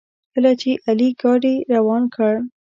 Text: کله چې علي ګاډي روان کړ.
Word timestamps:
کله 0.33 0.51
چې 0.61 0.71
علي 0.87 1.09
ګاډي 1.21 1.55
روان 1.73 2.03
کړ. 2.15 2.33